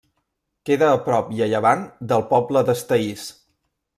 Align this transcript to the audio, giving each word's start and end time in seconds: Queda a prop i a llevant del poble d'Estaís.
Queda 0.69 0.87
a 0.93 1.01
prop 1.07 1.29
i 1.39 1.43
a 1.45 1.49
llevant 1.51 1.85
del 2.13 2.25
poble 2.33 2.65
d'Estaís. 2.71 3.29